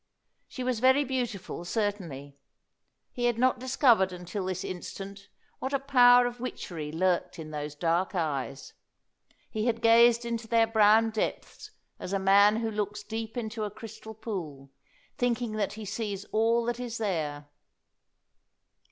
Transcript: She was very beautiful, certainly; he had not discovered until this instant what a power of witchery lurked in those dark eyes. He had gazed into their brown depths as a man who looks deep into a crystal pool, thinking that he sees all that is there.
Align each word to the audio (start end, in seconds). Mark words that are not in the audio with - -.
She 0.47 0.63
was 0.63 0.79
very 0.79 1.03
beautiful, 1.03 1.63
certainly; 1.63 2.35
he 3.11 3.25
had 3.25 3.37
not 3.37 3.59
discovered 3.59 4.11
until 4.11 4.45
this 4.45 4.63
instant 4.63 5.27
what 5.59 5.73
a 5.73 5.79
power 5.79 6.25
of 6.25 6.39
witchery 6.39 6.91
lurked 6.91 7.37
in 7.37 7.51
those 7.51 7.75
dark 7.75 8.15
eyes. 8.15 8.73
He 9.51 9.67
had 9.67 9.79
gazed 9.79 10.25
into 10.25 10.47
their 10.47 10.65
brown 10.65 11.11
depths 11.11 11.69
as 11.99 12.13
a 12.13 12.17
man 12.17 12.55
who 12.55 12.71
looks 12.71 13.03
deep 13.03 13.37
into 13.37 13.63
a 13.63 13.69
crystal 13.69 14.15
pool, 14.15 14.71
thinking 15.19 15.51
that 15.57 15.73
he 15.73 15.85
sees 15.85 16.25
all 16.31 16.65
that 16.65 16.79
is 16.79 16.97
there. 16.97 17.49